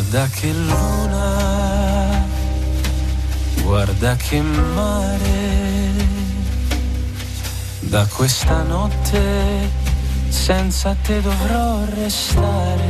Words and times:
Guarda 0.00 0.28
che 0.28 0.50
luna, 0.50 2.24
guarda 3.62 4.16
che 4.16 4.40
mare, 4.40 5.92
da 7.80 8.06
questa 8.06 8.62
notte 8.62 9.68
senza 10.28 10.96
te 11.02 11.20
dovrò 11.20 11.84
restare. 11.84 12.89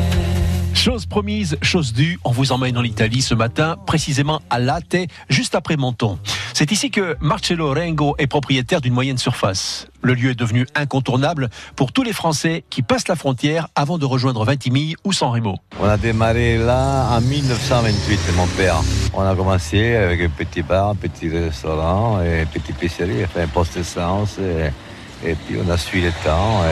Chose 0.81 1.05
promise, 1.05 1.59
chose 1.61 1.93
due, 1.93 2.19
on 2.25 2.31
vous 2.31 2.53
emmène 2.53 2.79
en 2.79 2.83
Italie 2.83 3.21
ce 3.21 3.35
matin, 3.35 3.77
précisément 3.85 4.41
à 4.49 4.59
Latte, 4.59 4.97
juste 5.29 5.55
après 5.55 5.77
Menton. 5.77 6.19
C'est 6.55 6.73
ici 6.73 6.91
que 6.91 7.19
Marcello 7.21 7.75
Rengo 7.75 8.15
est 8.17 8.27
propriétaire 8.27 8.81
d'une 8.81 8.95
moyenne 8.95 9.19
surface. 9.19 9.89
Le 10.01 10.15
lieu 10.15 10.31
est 10.31 10.39
devenu 10.39 10.67
incontournable 10.75 11.51
pour 11.77 11.93
tous 11.93 12.03
les 12.03 12.15
Français 12.15 12.65
qui 12.71 12.81
passent 12.81 13.09
la 13.09 13.15
frontière 13.15 13.69
avant 13.75 13.99
de 13.99 14.07
rejoindre 14.07 14.43
Vintimille 14.47 14.97
ou 15.05 15.13
San 15.13 15.31
Remo. 15.31 15.57
On 15.79 15.85
a 15.87 15.99
démarré 15.99 16.57
là 16.57 17.11
en 17.11 17.21
1928, 17.21 18.19
mon 18.39 18.47
père. 18.47 18.81
On 19.13 19.21
a 19.21 19.37
commencé 19.37 19.97
avec 19.97 20.23
un 20.23 20.31
petit 20.31 20.63
bar, 20.63 20.89
un 20.89 20.95
petit 20.95 21.29
restaurant 21.29 22.23
et 22.23 22.41
une 22.41 22.47
petite 22.47 22.79
pizzeria, 22.79 23.27
enfin 23.27 23.43
un 23.43 23.49
poste 23.49 23.77
d'essence. 23.77 24.39
Et, 24.39 25.29
et 25.29 25.35
puis 25.35 25.59
on 25.63 25.69
a 25.69 25.77
suivi 25.77 26.07
le 26.07 26.13
temps. 26.25 26.63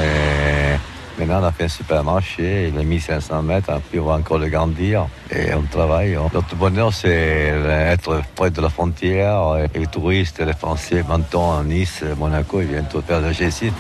Maintenant, 1.19 1.41
on 1.41 1.47
a 1.47 1.51
fait 1.51 1.65
un 1.65 1.69
supermarché, 1.69 2.69
il 2.73 2.79
a 2.79 2.85
mis 2.85 3.01
500 3.01 3.43
mètres, 3.43 3.73
puis 3.91 3.99
on 3.99 4.05
va 4.05 4.15
encore 4.15 4.39
le 4.39 4.49
grandir 4.49 5.09
et 5.33 5.53
on 5.53 5.63
travaille. 5.63 6.17
Notre 6.33 6.55
bonheur, 6.55 6.93
c'est 6.95 7.53
être 7.93 8.23
près 8.37 8.51
de 8.51 8.61
la 8.61 8.69
frontière. 8.69 9.57
Les 9.75 9.89
touristes, 9.89 10.39
les 10.39 10.53
Français, 10.53 11.03
Menton, 11.09 11.65
Nice, 11.65 12.05
Monaco, 12.17 12.61
ils 12.61 12.69
viennent 12.69 12.87
tout 12.89 13.03
faire 13.03 13.21
de 13.21 13.33
ici. 13.33 13.73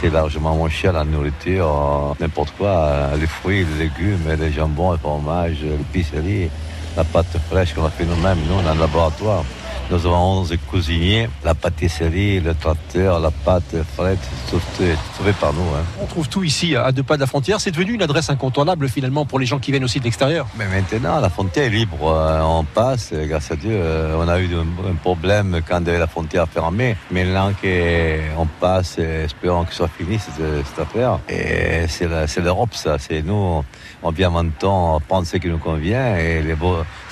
C'est 0.00 0.10
largement 0.10 0.56
moins 0.56 0.68
cher 0.68 0.92
la 0.92 1.04
nourriture, 1.04 2.16
n'importe 2.18 2.52
quoi, 2.58 3.10
les 3.20 3.28
fruits, 3.28 3.64
les 3.64 3.84
légumes, 3.84 4.28
les 4.36 4.52
jambons, 4.52 4.90
le 4.90 4.98
fromage, 4.98 5.58
l'épicerie, 5.62 6.50
la 6.96 7.04
pâte 7.04 7.38
fraîche 7.50 7.72
qu'on 7.72 7.84
a 7.84 7.90
fait 7.90 8.04
nous-mêmes. 8.04 8.38
Nous, 8.48 8.68
a 8.68 8.72
un 8.72 8.74
laboratoire. 8.74 9.44
Nous 9.90 10.06
avons 10.06 10.40
11 10.40 10.56
cuisiniers, 10.70 11.28
la 11.44 11.54
pâtisserie, 11.54 12.40
le 12.40 12.54
tracteur, 12.54 13.20
la 13.20 13.30
pâte 13.30 13.76
fraîche, 13.94 14.18
tout 14.50 14.82
est 14.82 14.96
trouvé 15.14 15.32
par 15.32 15.52
nous. 15.52 15.60
Hein. 15.60 15.84
On 16.02 16.06
trouve 16.06 16.26
tout 16.28 16.42
ici 16.42 16.74
à 16.74 16.90
deux 16.90 17.02
pas 17.02 17.16
de 17.16 17.20
la 17.20 17.26
frontière. 17.26 17.60
C'est 17.60 17.70
devenu 17.70 17.92
une 17.92 18.02
adresse 18.02 18.30
incontournable 18.30 18.88
finalement 18.88 19.26
pour 19.26 19.38
les 19.38 19.44
gens 19.44 19.58
qui 19.58 19.72
viennent 19.72 19.84
aussi 19.84 19.98
de 19.98 20.04
l'extérieur. 20.04 20.46
Mais 20.56 20.66
maintenant, 20.68 21.20
la 21.20 21.28
frontière 21.28 21.66
est 21.66 21.70
libre. 21.70 21.98
Euh, 22.02 22.40
on 22.42 22.64
passe, 22.64 23.12
grâce 23.12 23.50
à 23.50 23.56
Dieu. 23.56 23.74
Euh, 23.74 24.16
on 24.18 24.26
a 24.26 24.40
eu 24.40 24.48
un 24.54 24.94
problème 24.94 25.60
quand 25.68 25.86
la 25.86 26.06
frontière 26.06 26.48
fermée. 26.48 26.96
Maintenant 27.10 27.52
qu'on 27.52 28.46
passe, 28.60 28.98
espérons 28.98 29.64
que 29.64 29.70
ce 29.70 29.76
soit 29.76 29.88
fini 29.88 30.18
cette, 30.18 30.78
affaire. 30.78 31.18
Et 31.28 31.86
c'est 31.88 32.40
l'Europe, 32.40 32.74
ça. 32.74 32.96
C'est 32.98 33.22
nous. 33.22 33.62
On 34.02 34.10
vient 34.10 34.30
maintenant 34.30 35.00
prendre 35.00 35.26
ce 35.26 35.36
qui 35.36 35.48
nous 35.48 35.58
convient 35.58 36.16
et 36.16 36.42
les, 36.42 36.54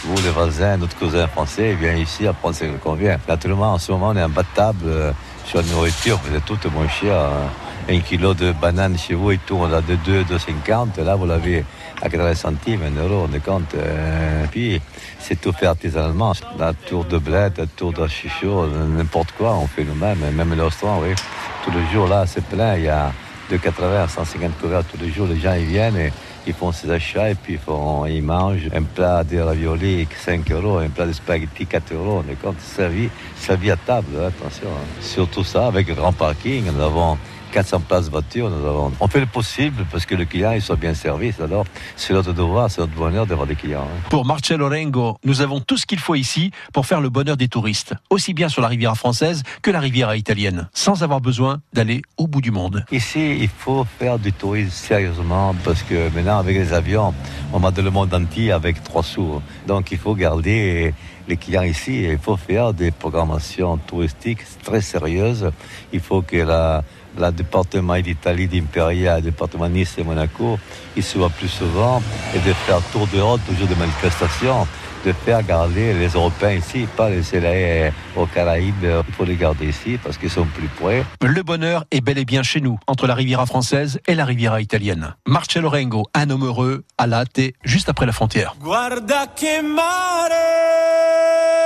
vous, 0.05 0.23
les 0.23 0.31
voisins, 0.31 0.77
notre 0.77 0.97
cousin 0.97 1.27
français, 1.29 1.75
viennent 1.75 1.99
ici 1.99 2.27
à 2.27 2.33
prendre 2.33 2.55
ce 2.55 2.65
qui 2.65 2.71
nous 2.71 2.79
convient. 2.79 3.19
Naturellement, 3.29 3.75
en 3.75 3.79
ce 3.79 3.93
moment, 3.93 4.09
on 4.09 4.17
est 4.17 4.21
imbattable 4.21 4.85
euh, 4.87 5.13
sur 5.45 5.59
la 5.61 5.69
nourriture, 5.69 6.19
vous 6.25 6.37
êtes 6.37 6.45
tout 6.45 6.59
moins 6.71 6.89
cher. 6.89 7.17
Hein. 7.17 7.51
Un 7.89 7.99
kilo 7.99 8.33
de 8.33 8.53
bananes 8.53 8.97
chez 8.97 9.15
vous, 9.15 9.33
il 9.33 9.39
tourne 9.41 9.75
à 9.75 9.81
de 9.81 9.97
2, 9.97 10.23
2,50. 10.25 11.03
Là, 11.03 11.17
vous 11.17 11.27
l'avez 11.27 11.65
à 12.01 12.09
80 12.09 12.35
centimes, 12.35 12.81
1 12.97 13.01
euro, 13.01 13.29
on 13.29 13.35
est 13.35 13.45
compte. 13.45 13.75
Euh, 13.75 14.45
puis, 14.51 14.81
c'est 15.19 15.41
tout 15.41 15.53
fait 15.53 15.67
artisanalement. 15.67 16.33
La 16.59 16.75
tour 16.75 17.05
de 17.05 17.19
bled, 17.19 17.55
la 17.59 17.67
tour 17.67 17.93
de 17.93 18.07
chichot, 18.07 18.69
n'importe 18.69 19.33
quoi, 19.37 19.55
on 19.55 19.67
fait 19.67 19.85
nous-mêmes. 19.85 20.19
Même 20.33 20.55
le 20.55 20.65
restaurant, 20.65 21.01
oui. 21.03 21.15
Tous 21.65 21.73
les 21.73 21.85
jours, 21.93 22.07
là, 22.07 22.25
c'est 22.27 22.45
plein. 22.45 22.77
Il 22.77 22.85
y 22.85 22.89
a 22.89 23.13
de 23.53 23.59
80 23.59 24.05
à 24.05 24.09
150 24.09 24.59
couverts 24.59 24.85
tous 24.85 24.99
les 24.99 25.11
jours. 25.11 25.27
Les 25.27 25.39
gens, 25.39 25.53
ils 25.53 25.67
viennent 25.67 25.97
et 25.97 26.11
ils 26.47 26.55
font 26.55 26.73
ses 26.73 26.91
achats 26.91 27.31
et 27.31 27.35
puis 27.35 27.59
ils, 28.09 28.23
mangent 28.23 28.71
un 28.75 28.83
plat 28.83 29.23
de 29.25 29.39
ravioli 29.39 30.09
5 30.17 30.51
euros, 30.53 30.79
un 30.79 30.89
plat 30.89 31.07
de 31.07 31.13
spaghetti 31.13 31.67
4 31.67 31.93
euros. 31.93 32.25
On 32.27 32.33
est 32.33 32.37
compte, 32.37 32.59
servi, 32.61 33.11
servi 33.37 33.71
à 33.71 33.77
table, 33.77 34.09
hein, 34.19 34.29
attention. 34.29 34.69
Hein. 34.69 34.87
Surtout 35.03 35.45
ça, 35.45 35.67
avec 35.67 35.95
grand 35.95 36.13
parking, 36.13 36.65
nous 36.73 36.83
avons 36.83 37.19
400 37.53 37.81
places 37.81 38.09
voiture, 38.09 38.49
nous 38.49 38.67
avons. 38.67 38.93
On 38.99 39.09
fait 39.09 39.21
le 39.21 39.27
possible 39.27 39.85
parce 39.91 40.07
que 40.07 40.15
le 40.15 40.25
client 40.25 40.53
il 40.53 40.63
soit 40.63 40.77
bien 40.77 40.95
servi. 40.95 41.33
Alors, 41.43 41.67
c'est 41.97 42.15
notre 42.15 42.33
devoir, 42.33 42.71
c'est 42.71 42.81
notre 42.81 42.95
bonheur 42.95 43.27
d'avoir 43.27 43.47
des 43.47 43.55
clients. 43.55 43.83
Hein. 43.83 44.01
Pour 44.09 44.25
Marcello 44.25 44.69
Rengo, 44.69 45.19
nous 45.25 45.43
avons 45.43 45.61
tout 45.61 45.77
ce 45.77 45.85
qu'il 45.85 45.99
faut 45.99 46.15
ici 46.15 46.51
pour 46.73 46.87
faire 46.87 47.01
le 47.01 47.11
bonheur 47.11 47.37
des 47.37 47.49
touristes, 47.49 47.95
aussi 48.09 48.33
bien 48.33 48.49
sur 48.49 48.63
la 48.63 48.69
rivière 48.69 48.97
française 48.97 49.43
que 49.61 49.71
la 49.71 49.81
rivière 49.81 50.15
italienne, 50.15 50.69
sans 50.73 51.03
avoir 51.03 51.21
besoin 51.21 51.61
d'aller 51.75 52.01
au 52.17 52.27
bout 52.27 52.41
du 52.41 52.51
monde. 52.51 52.85
Ici, 52.91 53.37
il 53.39 53.49
faut 53.49 53.87
faire 53.99 54.19
du 54.19 54.33
tourisme 54.33 54.71
sérieusement 54.71 55.55
parce 55.63 55.83
que 55.83 56.09
maintenant, 56.15 56.39
avec 56.39 56.57
les 56.57 56.73
avions, 56.73 57.13
on 57.53 57.59
va 57.59 57.71
dans 57.71 57.83
le 57.83 57.91
monde 57.91 58.15
entier 58.15 58.51
avec 58.51 58.83
trois 58.83 59.03
sous. 59.03 59.43
Donc, 59.67 59.93
il 59.93 59.99
faut 59.99 60.15
garder 60.15 60.95
les 61.29 61.37
clients 61.37 61.63
ici. 61.63 62.03
Il 62.03 62.19
faut 62.19 62.37
faire 62.37 62.73
des 62.73 62.91
programmations 62.91 63.77
touristiques 63.79 64.41
très 64.63 64.81
sérieuses. 64.81 65.51
Il 65.93 66.01
faut 66.01 66.23
que 66.23 66.37
la 66.37 67.33
département 67.33 67.99
d'Italie, 68.01 68.49
d'Imperia, 68.49 69.17
le 69.17 69.23
département 69.23 69.69
Nice 69.69 69.97
et 69.99 70.05
Monaco, 70.05 70.59
ils 70.97 71.03
se 71.03 71.19
voient 71.19 71.31
plus 71.31 71.49
souvent 71.49 72.03
et 72.35 72.39
de 72.39 72.53
faire 72.53 72.81
tour 72.93 73.07
d'Europe, 73.07 73.41
toujours 73.47 73.69
des 73.69 73.75
manifestations, 73.75 74.67
de 75.05 75.13
faire 75.13 75.43
garder 75.43 75.95
les 75.95 76.09
Européens 76.09 76.53
ici, 76.53 76.87
pas 76.97 77.11
les 77.11 77.35
aller 77.35 77.91
aux 78.17 78.27
Caraïbes. 78.27 78.87
Il 79.09 79.15
faut 79.15 79.25
les 79.25 79.37
garder 79.37 79.69
ici 79.69 79.99
parce 80.03 80.19
qu'ils 80.19 80.31
sont 80.31 80.47
plus 80.47 80.69
près. 80.69 81.05
Le 81.23 81.43
bonheur 81.43 81.85
est 81.91 82.01
bel 82.01 82.19
et 82.19 82.25
bien 82.25 82.43
chez 82.43 82.61
nous, 82.61 82.79
entre 82.87 83.07
la 83.07 83.15
Riviera 83.15 83.47
française 83.47 84.01
et 84.07 84.15
la 84.15 84.25
Riviera 84.25 84.61
italienne. 84.61 85.15
Marcello 85.27 85.71
Rengo, 85.71 86.07
un 86.15 86.31
homme 86.31 86.45
heureux, 86.45 86.85
à 86.99 87.07
Latte, 87.07 87.53
juste 87.65 87.89
après 87.89 88.07
la 88.07 88.13
frontière. 88.13 88.55
Guarda 88.61 89.33
che 89.35 89.63
mare 89.63 91.62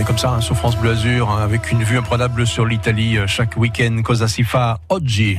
comme 0.00 0.18
ça, 0.18 0.30
hein, 0.30 0.40
sur 0.40 0.56
France 0.56 0.76
Bleu 0.76 0.92
Azur, 0.92 1.30
hein, 1.30 1.42
avec 1.42 1.70
une 1.70 1.82
vue 1.84 1.98
imprenable 1.98 2.46
sur 2.46 2.64
l'Italie 2.66 3.18
euh, 3.18 3.26
chaque 3.26 3.56
week-end. 3.56 4.00
Cosa 4.02 4.26
si 4.26 4.42
fa 4.42 4.80
oggi? 4.88 5.38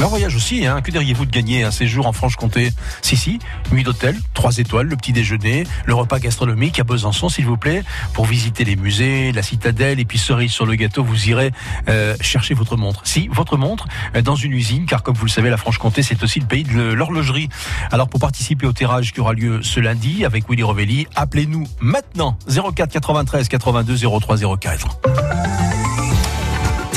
Mais 0.00 0.06
voyage 0.06 0.34
aussi, 0.34 0.66
hein, 0.66 0.80
que 0.80 0.90
diriez-vous 0.90 1.26
de 1.26 1.30
gagner 1.30 1.62
un 1.62 1.70
séjour 1.70 2.06
en 2.06 2.12
Franche-Comté? 2.12 2.72
Si, 3.02 3.18
si, 3.18 3.38
nuit 3.70 3.82
d'hôtel, 3.82 4.16
3 4.32 4.56
étoiles, 4.56 4.86
le 4.86 4.96
petit 4.96 5.12
déjeuner, 5.12 5.64
le 5.84 5.94
repas 5.94 6.18
gastronomique 6.18 6.80
à 6.80 6.84
Besançon, 6.84 7.28
s'il 7.28 7.44
vous 7.44 7.58
plaît, 7.58 7.82
pour 8.14 8.24
visiter 8.24 8.64
les 8.64 8.76
musées, 8.76 9.30
la 9.32 9.42
citadelle, 9.42 10.00
et 10.00 10.06
puis 10.06 10.16
cerise 10.16 10.52
sur 10.52 10.64
le 10.64 10.74
gâteau, 10.74 11.04
vous 11.04 11.28
irez 11.28 11.50
euh, 11.88 12.16
chercher 12.22 12.54
votre 12.54 12.78
montre. 12.78 13.02
Si, 13.04 13.28
votre 13.28 13.58
montre, 13.58 13.88
euh, 14.16 14.22
dans 14.22 14.36
une 14.36 14.52
usine, 14.52 14.86
car 14.86 15.02
comme 15.02 15.16
vous 15.16 15.26
le 15.26 15.30
savez, 15.30 15.50
la 15.50 15.58
Franche-Comté, 15.58 16.02
c'est 16.02 16.22
aussi 16.22 16.40
le 16.40 16.46
pays 16.46 16.64
de 16.64 16.80
l'horlogerie. 16.80 17.50
Alors, 17.92 18.08
pour 18.08 18.20
participer 18.20 18.66
au 18.66 18.72
tirage 18.72 19.12
qui 19.12 19.20
aura 19.20 19.34
lieu 19.34 19.62
ce 19.62 19.80
lundi 19.80 20.24
avec 20.24 20.48
Willy 20.48 20.62
Rovelli, 20.62 21.08
appelez-nous 21.14 21.66
maintenant. 21.80 22.38
04 22.48 22.90
93 22.90 23.48
82 23.48 23.96
03 24.18 24.36
04 24.58 25.59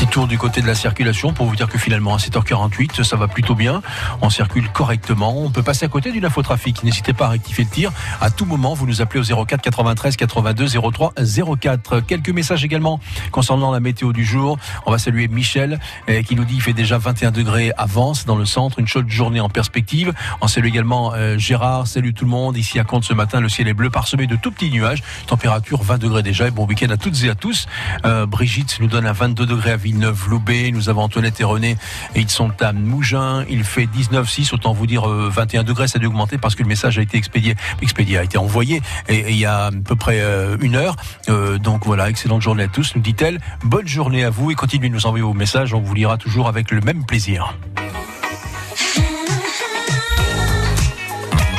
tour 0.05 0.27
du 0.27 0.37
côté 0.37 0.61
de 0.61 0.67
la 0.67 0.75
circulation 0.75 1.33
pour 1.33 1.45
vous 1.45 1.55
dire 1.55 1.67
que 1.67 1.77
finalement 1.77 2.15
à 2.15 2.17
7h48 2.17 3.03
ça 3.03 3.15
va 3.15 3.27
plutôt 3.27 3.55
bien. 3.55 3.81
On 4.21 4.29
circule 4.29 4.69
correctement. 4.69 5.37
On 5.37 5.49
peut 5.49 5.63
passer 5.63 5.85
à 5.85 5.87
côté 5.87 6.11
d'une 6.11 6.25
infotrafic. 6.25 6.83
N'hésitez 6.83 7.13
pas 7.13 7.25
à 7.25 7.29
rectifier 7.29 7.63
le 7.63 7.69
tir. 7.69 7.91
À 8.21 8.29
tout 8.29 8.45
moment, 8.45 8.73
vous 8.73 8.87
nous 8.87 9.01
appelez 9.01 9.31
au 9.31 9.45
04 9.45 9.61
93 9.61 10.15
82 10.15 10.67
03 10.91 11.13
04. 11.59 11.99
Quelques 12.01 12.29
messages 12.29 12.63
également 12.63 12.99
concernant 13.31 13.71
la 13.71 13.79
météo 13.79 14.13
du 14.13 14.25
jour. 14.25 14.57
On 14.85 14.91
va 14.91 14.97
saluer 14.97 15.27
Michel 15.27 15.79
eh, 16.07 16.23
qui 16.23 16.35
nous 16.35 16.45
dit 16.45 16.55
qu'il 16.55 16.63
fait 16.63 16.73
déjà 16.73 16.97
21 16.97 17.31
degrés 17.31 17.71
à 17.77 17.85
Vence 17.85 18.25
dans 18.25 18.35
le 18.35 18.45
centre. 18.45 18.79
Une 18.79 18.87
chaude 18.87 19.09
journée 19.09 19.39
en 19.39 19.49
perspective. 19.49 20.13
On 20.41 20.47
salue 20.47 20.67
également 20.67 21.13
euh, 21.13 21.37
Gérard. 21.37 21.87
Salut 21.87 22.13
tout 22.13 22.25
le 22.25 22.31
monde. 22.31 22.57
Ici 22.57 22.79
à 22.79 22.83
Comte 22.83 23.03
ce 23.03 23.13
matin, 23.13 23.39
le 23.39 23.49
ciel 23.49 23.67
est 23.67 23.73
bleu 23.73 23.89
parsemé 23.89 24.27
de 24.27 24.35
tout 24.35 24.51
petits 24.51 24.71
nuages. 24.71 25.03
Température 25.27 25.83
20 25.83 25.97
degrés 25.97 26.23
déjà. 26.23 26.47
Et 26.47 26.51
bon 26.51 26.65
week-end 26.65 26.89
à 26.89 26.97
toutes 26.97 27.23
et 27.23 27.29
à 27.29 27.35
tous. 27.35 27.67
Euh, 28.05 28.25
Brigitte 28.25 28.77
nous 28.79 28.87
donne 28.87 29.05
un 29.05 29.13
22 29.13 29.45
degrés 29.45 29.71
à 29.71 29.77
Nous 29.93 30.89
avons 30.89 31.01
Antoinette 31.03 31.39
et 31.39 31.43
René, 31.43 31.77
ils 32.15 32.29
sont 32.29 32.51
à 32.61 32.73
Mougins. 32.73 33.45
Il 33.49 33.63
fait 33.63 33.85
19,6, 33.85 34.53
autant 34.53 34.73
vous 34.73 34.87
dire 34.87 35.07
21 35.07 35.61
euh, 35.61 35.63
degrés, 35.63 35.87
ça 35.87 35.97
a 35.97 35.99
dû 35.99 36.07
augmenter 36.07 36.37
parce 36.37 36.55
que 36.55 36.63
le 36.63 36.67
message 36.67 36.97
a 36.97 37.01
été 37.01 37.17
expédié, 37.17 37.55
expédié 37.81 38.17
a 38.17 38.23
été 38.23 38.37
envoyé 38.37 38.81
et, 39.07 39.31
il 39.31 39.37
y 39.37 39.45
a 39.45 39.65
à 39.65 39.71
peu 39.71 39.95
près 39.95 40.19
euh, 40.21 40.57
une 40.61 40.75
heure. 40.75 40.95
Euh, 41.29 41.57
donc 41.57 41.85
voilà, 41.85 42.09
excellente 42.09 42.41
journée 42.41 42.63
à 42.63 42.67
tous, 42.67 42.95
nous 42.95 43.01
dit-elle. 43.01 43.39
Bonne 43.63 43.87
journée 43.87 44.23
à 44.23 44.29
vous 44.29 44.51
et 44.51 44.55
continuez 44.55 44.89
de 44.89 44.93
nous 44.93 45.05
envoyer 45.05 45.23
vos 45.23 45.33
messages, 45.33 45.73
on 45.73 45.81
vous 45.81 45.93
lira 45.93 46.17
toujours 46.17 46.47
avec 46.47 46.71
le 46.71 46.81
même 46.81 47.05
plaisir. 47.05 47.57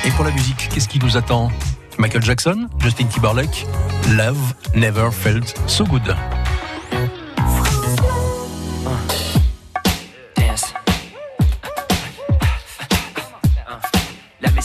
Et 0.05 0.11
pour 0.11 0.25
la 0.25 0.31
musique, 0.33 0.69
qu'est-ce 0.73 0.89
qui 0.89 0.99
nous 0.99 1.17
attend? 1.17 1.51
Michael 1.99 2.23
Jackson, 2.23 2.69
Justin 2.81 3.07
Timberlake, 3.07 3.67
Love 4.11 4.55
Never 4.75 5.11
Felt 5.11 5.55
So 5.67 5.85
Good. 5.85 6.15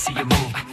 see 0.10 0.20
you 0.20 0.26
move. 0.26 0.69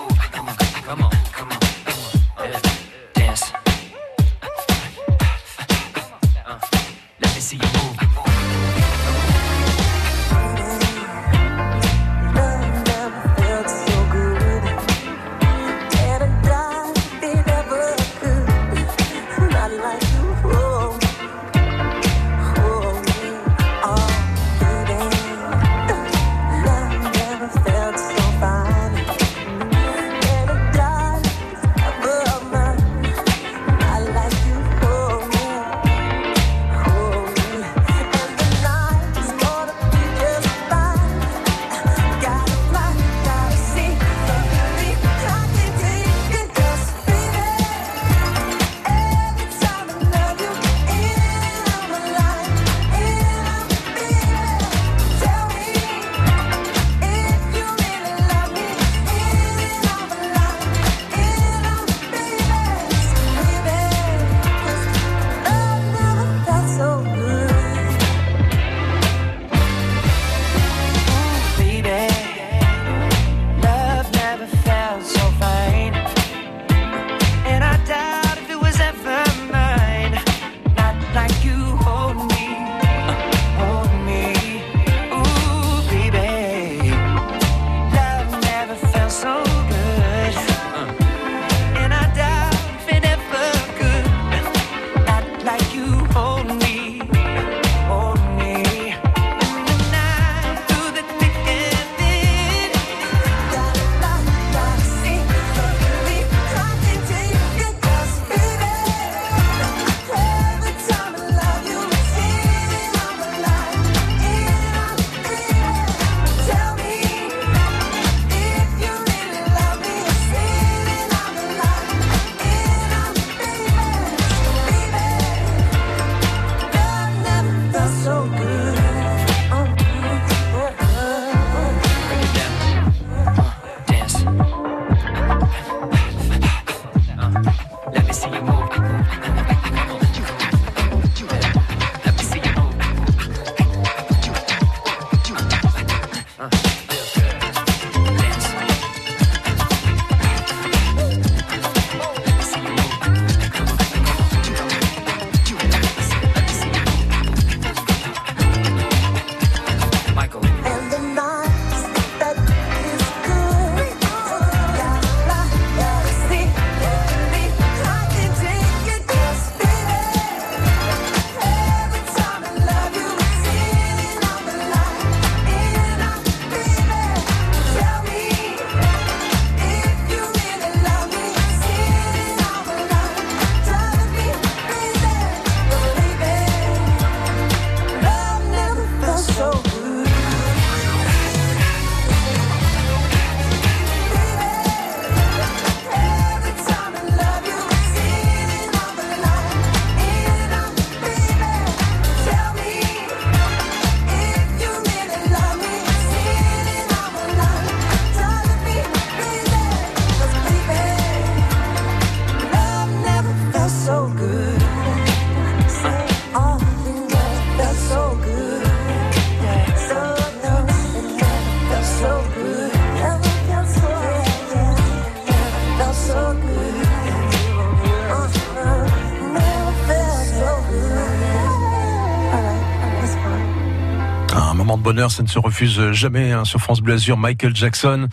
Bonheur, 234.87 235.11
ça 235.11 235.25
ne 235.25 235.29
se 235.29 235.41
refuse 235.41 235.91
jamais 235.91 236.31
hein, 236.31 236.45
sur 236.45 236.61
France 236.61 236.81
Bleu. 236.81 236.97
Michael 237.17 237.57
Jackson, 237.57 238.07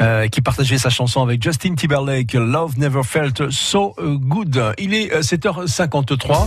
euh, 0.00 0.26
qui 0.28 0.40
partageait 0.40 0.78
sa 0.78 0.88
chanson 0.88 1.22
avec 1.22 1.42
Justin 1.42 1.74
Timberlake, 1.74 2.32
Love 2.32 2.78
Never 2.78 3.02
Felt 3.02 3.50
So 3.50 3.94
Good. 3.98 4.72
Il 4.78 4.94
est 4.94 5.12
euh, 5.12 5.20
7h53. 5.20 6.46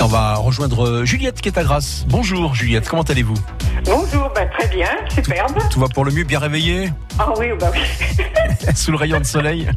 On 0.00 0.06
va 0.06 0.36
rejoindre 0.36 1.04
Juliette 1.04 1.40
qui 1.40 1.48
est 1.48 1.58
à 1.58 1.64
Grasse. 1.64 2.04
Bonjour 2.08 2.54
Juliette, 2.54 2.88
comment 2.88 3.02
allez-vous? 3.02 3.34
Bonjour, 3.84 4.30
bah, 4.34 4.46
très 4.58 4.68
bien, 4.68 4.88
superbe. 5.12 5.58
Tout 5.70 5.80
va 5.80 5.88
pour 5.88 6.04
le 6.04 6.12
mieux, 6.12 6.24
bien 6.24 6.38
réveillé 6.38 6.90
Ah 7.18 7.28
oui, 7.38 7.46
bah 7.58 7.70
oui. 7.72 7.80
Sous 8.74 8.90
le 8.90 8.96
rayon 8.96 9.18
de 9.20 9.24
soleil 9.24 9.68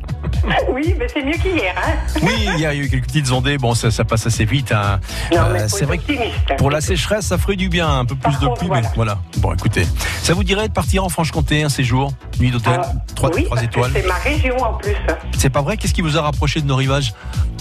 oui, 0.69 0.93
mais 0.99 1.07
c'est 1.07 1.23
mieux 1.23 1.37
qu'hier, 1.37 1.73
hein. 1.77 1.93
Oui, 2.21 2.47
il 2.55 2.59
y 2.59 2.65
a 2.65 2.75
eu 2.75 2.89
quelques 2.89 3.05
petites 3.05 3.31
ondées, 3.31 3.57
bon 3.57 3.73
ça, 3.75 3.91
ça 3.91 4.03
passe 4.03 4.27
assez 4.27 4.43
vite. 4.43 4.73
hein. 4.73 4.99
Non, 5.31 5.37
Euh, 5.43 5.67
c'est 5.69 5.85
vrai 5.85 5.97
que 5.97 6.01
optimiste. 6.11 6.55
pour 6.57 6.69
la 6.69 6.81
sécheresse, 6.81 7.27
ça 7.27 7.37
ferait 7.37 7.55
du 7.55 7.69
bien, 7.69 7.87
un 7.99 8.03
peu 8.03 8.15
plus 8.15 8.23
Par 8.31 8.39
de 8.41 8.45
contre, 8.47 8.59
pluie, 8.59 8.69
mais 8.69 8.81
voilà. 8.81 8.91
voilà. 8.95 9.17
Bon 9.37 9.53
écoutez, 9.53 9.85
ça 10.21 10.33
vous 10.33 10.43
dirait 10.43 10.67
de 10.67 10.73
partir 10.73 11.05
en 11.05 11.09
Franche-Comté 11.09 11.63
un 11.63 11.69
séjour 11.69 12.11
Nuit 12.41 12.51
d'hôtel, 12.51 12.81
Ah, 12.83 12.91
3 13.15 13.29
oui, 13.35 13.45
trois 13.45 13.57
que 13.57 13.63
étoiles? 13.63 13.91
C'est 13.93 14.05
ma 14.07 14.15
région 14.15 14.57
en 14.61 14.73
plus. 14.73 14.95
C'est 15.37 15.49
pas 15.51 15.61
vrai? 15.61 15.77
Qu'est-ce 15.77 15.93
qui 15.93 16.01
vous 16.01 16.17
a 16.17 16.21
rapproché 16.21 16.59
de 16.59 16.67
nos 16.67 16.75
rivages? 16.75 17.13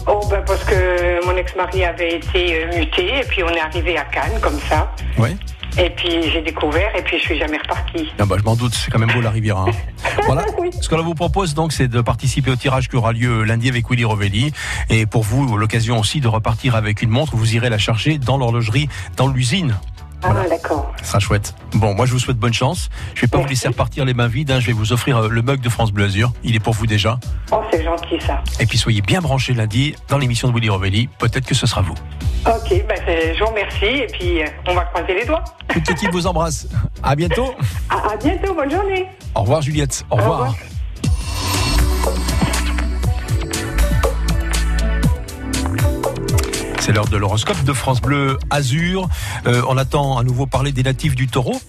Oh, 0.08 0.20
ben 0.28 0.42
parce 0.44 0.64
que 0.64 1.24
mon 1.24 1.36
ex-mari 1.36 1.84
avait 1.84 2.16
été 2.16 2.64
euh, 2.64 2.76
muté 2.78 3.18
et 3.20 3.24
puis 3.28 3.44
on 3.44 3.50
est 3.50 3.60
arrivé 3.60 3.96
à 3.96 4.04
Cannes 4.06 4.40
comme 4.40 4.58
ça. 4.68 4.90
Ouais. 5.18 5.36
Et 5.78 5.90
puis 5.90 6.30
j'ai 6.30 6.42
découvert 6.42 6.94
et 6.96 7.02
puis 7.02 7.18
je 7.18 7.22
suis 7.22 7.38
jamais 7.38 7.56
repartie. 7.58 8.08
Ah 8.18 8.26
bah, 8.26 8.36
je 8.38 8.42
m'en 8.44 8.54
doute, 8.56 8.74
c'est 8.74 8.90
quand 8.90 8.98
même 8.98 9.10
beau 9.12 9.20
la 9.20 9.30
Riviera. 9.30 9.66
hein. 9.68 9.72
Voilà. 10.26 10.44
Oui. 10.58 10.70
Ce 10.80 10.88
qu'on 10.88 11.02
vous 11.02 11.14
propose 11.14 11.54
donc, 11.54 11.72
c'est 11.72 11.88
de 11.88 12.00
participer 12.02 12.50
au 12.50 12.56
tirage 12.56 12.88
qui 12.88 12.96
aura 12.96 13.12
lieu 13.12 13.44
lundi 13.44 13.68
avec 13.68 13.88
Willy 13.90 14.04
Rovelli. 14.04 14.52
Et 14.90 15.06
pour 15.06 15.22
vous, 15.22 15.56
l'occasion 15.56 15.98
aussi 15.98 16.20
de 16.20 16.28
repartir 16.28 16.76
avec 16.76 17.00
une 17.02 17.08
montre. 17.10 17.34
Vous 17.36 17.54
irez 17.54 17.70
la 17.70 17.78
chercher 17.78 18.18
dans 18.18 18.36
l'horlogerie, 18.36 18.88
dans 19.16 19.28
l'usine. 19.28 19.74
Ah, 20.24 20.32
d'accord. 20.48 20.92
Ça 20.98 21.04
sera 21.04 21.18
chouette. 21.18 21.54
Bon, 21.74 21.94
moi 21.94 22.06
je 22.06 22.12
vous 22.12 22.20
souhaite 22.20 22.36
bonne 22.36 22.52
chance. 22.54 22.90
Je 23.14 23.22
vais 23.22 23.26
pas 23.26 23.38
vous 23.38 23.48
laisser 23.48 23.66
repartir 23.66 24.04
les 24.04 24.14
mains 24.14 24.28
vides. 24.28 24.52
hein. 24.52 24.60
Je 24.60 24.66
vais 24.68 24.72
vous 24.72 24.92
offrir 24.92 25.16
euh, 25.16 25.28
le 25.28 25.42
mug 25.42 25.60
de 25.60 25.68
France 25.68 25.90
Bleu 25.90 26.04
Azur. 26.04 26.32
Il 26.44 26.54
est 26.54 26.60
pour 26.60 26.74
vous 26.74 26.86
déjà. 26.86 27.18
Oh, 27.50 27.60
c'est 27.72 27.82
gentil 27.82 28.20
ça. 28.24 28.40
Et 28.60 28.66
puis 28.66 28.78
soyez 28.78 29.00
bien 29.00 29.20
branchés 29.20 29.52
lundi 29.54 29.96
dans 30.08 30.18
l'émission 30.18 30.48
de 30.48 30.54
Willy 30.54 30.68
Rovelli. 30.68 31.08
Peut-être 31.18 31.46
que 31.46 31.54
ce 31.56 31.66
sera 31.66 31.80
vous. 31.82 31.94
Ok, 32.44 32.84
ben, 32.88 32.98
je 33.06 33.38
vous 33.38 33.50
remercie 33.50 33.84
et 33.84 34.06
puis 34.08 34.42
euh, 34.42 34.46
on 34.66 34.74
va 34.74 34.84
croiser 34.86 35.14
les 35.14 35.24
doigts. 35.24 35.44
Toute 35.68 35.88
l'équipe 35.88 36.10
vous 36.10 36.26
embrasse? 36.26 36.66
À 37.00 37.14
bientôt. 37.14 37.54
À, 37.88 38.12
à 38.12 38.16
bientôt, 38.16 38.52
bonne 38.52 38.70
journée. 38.70 39.06
Au 39.36 39.42
revoir 39.42 39.62
Juliette. 39.62 40.04
Au 40.10 40.16
revoir. 40.16 40.38
revoir. 40.40 40.56
C'est 46.80 46.90
l'heure 46.90 47.06
de 47.06 47.16
l'horoscope 47.16 47.62
de 47.62 47.72
France 47.72 48.00
Bleu 48.00 48.38
Azur. 48.50 49.08
Euh, 49.46 49.62
on 49.68 49.78
attend 49.78 50.18
à 50.18 50.24
nouveau 50.24 50.46
parler 50.46 50.72
des 50.72 50.82
natifs 50.82 51.14
du 51.14 51.28
taureau. 51.28 51.60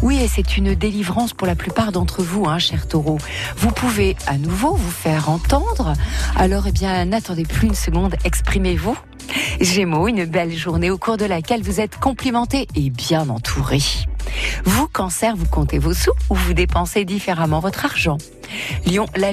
Oui, 0.00 0.18
et 0.22 0.28
c'est 0.28 0.56
une 0.56 0.74
délivrance 0.74 1.34
pour 1.34 1.46
la 1.46 1.54
plupart 1.54 1.92
d'entre 1.92 2.22
vous, 2.22 2.46
hein, 2.46 2.58
chers 2.58 2.88
taureaux. 2.88 3.18
Vous 3.56 3.72
pouvez 3.72 4.16
à 4.26 4.38
nouveau 4.38 4.72
vous 4.74 4.90
faire 4.90 5.28
entendre. 5.28 5.92
Alors, 6.34 6.66
eh 6.66 6.72
bien, 6.72 7.04
n'attendez 7.04 7.44
plus 7.44 7.68
une 7.68 7.74
seconde, 7.74 8.14
exprimez-vous. 8.24 8.96
Gémeaux, 9.60 10.08
une 10.08 10.24
belle 10.24 10.56
journée 10.56 10.90
au 10.90 10.98
cours 10.98 11.16
de 11.16 11.24
laquelle 11.24 11.62
vous 11.62 11.80
êtes 11.80 11.98
complimenté 11.98 12.68
et 12.74 12.90
bien 12.90 13.28
entouré. 13.28 13.80
Vous, 14.64 14.86
cancer, 14.86 15.34
vous 15.36 15.46
comptez 15.46 15.78
vos 15.78 15.94
sous 15.94 16.12
ou 16.30 16.34
vous 16.34 16.54
dépensez 16.54 17.04
différemment 17.04 17.60
votre 17.60 17.84
argent? 17.84 18.18
Lion, 18.86 19.06
la 19.16 19.26